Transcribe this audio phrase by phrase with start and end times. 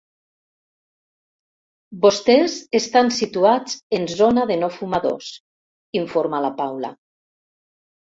[2.05, 5.29] Vostès estan situats en zona de no fumadors
[5.99, 6.91] –informa la Paula.